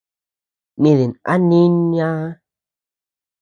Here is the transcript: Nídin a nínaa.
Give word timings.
Nídin 0.81 1.13
a 1.33 1.33
nínaa. 1.49 2.23